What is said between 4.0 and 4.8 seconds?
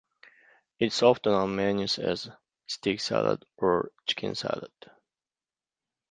"chicken salad".